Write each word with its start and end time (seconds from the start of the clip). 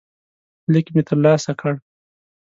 لیک 0.71 0.87
مې 0.95 1.01
ترلاسه 1.09 1.51
کړ. 1.59 1.73